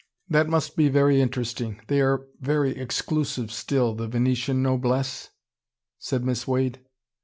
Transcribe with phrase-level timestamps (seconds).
[0.27, 1.79] That must be very interesting.
[1.85, 5.29] They are very exclusive still, the Venetian noblesse?"
[5.99, 6.79] said Miss Wade.